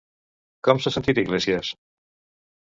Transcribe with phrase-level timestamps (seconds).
[0.67, 1.71] Com s'ha sentit Iglesias?